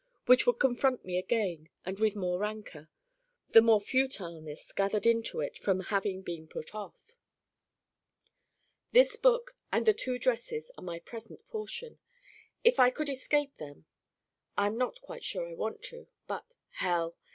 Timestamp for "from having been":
5.59-6.47